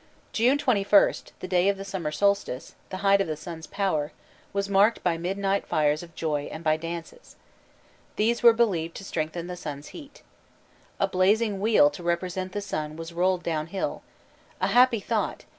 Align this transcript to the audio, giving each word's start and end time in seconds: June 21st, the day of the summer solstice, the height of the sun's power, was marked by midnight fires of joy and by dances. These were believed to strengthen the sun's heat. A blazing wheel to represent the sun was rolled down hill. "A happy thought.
June 0.33 0.57
21st, 0.57 1.31
the 1.41 1.47
day 1.47 1.69
of 1.69 1.77
the 1.77 1.85
summer 1.85 2.11
solstice, 2.11 2.73
the 2.89 2.97
height 3.05 3.21
of 3.21 3.27
the 3.27 3.37
sun's 3.37 3.67
power, 3.67 4.11
was 4.51 4.67
marked 4.67 5.03
by 5.03 5.15
midnight 5.15 5.67
fires 5.67 6.01
of 6.01 6.15
joy 6.15 6.49
and 6.51 6.63
by 6.63 6.75
dances. 6.75 7.35
These 8.15 8.41
were 8.41 8.51
believed 8.51 8.95
to 8.95 9.03
strengthen 9.03 9.45
the 9.45 9.55
sun's 9.55 9.89
heat. 9.89 10.23
A 10.99 11.07
blazing 11.07 11.59
wheel 11.59 11.91
to 11.91 12.01
represent 12.01 12.51
the 12.53 12.61
sun 12.61 12.95
was 12.95 13.13
rolled 13.13 13.43
down 13.43 13.67
hill. 13.67 14.01
"A 14.59 14.69
happy 14.69 15.01
thought. 15.01 15.45